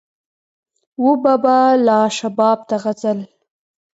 وو 1.03 1.11
به 1.23 1.33
به 1.43 1.57
لا 1.87 1.99
شباب 2.17 2.57
د 2.69 2.71
غزل 2.83 3.19